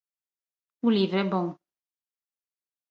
[0.85, 1.47] O livro é bom.